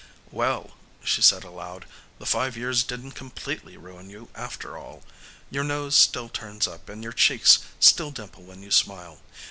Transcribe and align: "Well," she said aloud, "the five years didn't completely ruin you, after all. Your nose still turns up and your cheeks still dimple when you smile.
"Well," 0.31 0.77
she 1.03 1.21
said 1.21 1.43
aloud, 1.43 1.85
"the 2.17 2.25
five 2.25 2.57
years 2.57 2.81
didn't 2.81 3.11
completely 3.11 3.77
ruin 3.77 4.09
you, 4.09 4.29
after 4.33 4.75
all. 4.75 5.03
Your 5.51 5.63
nose 5.63 5.95
still 5.95 6.27
turns 6.27 6.67
up 6.67 6.89
and 6.89 7.03
your 7.03 7.13
cheeks 7.13 7.59
still 7.79 8.09
dimple 8.09 8.41
when 8.41 8.63
you 8.63 8.71
smile. 8.71 9.19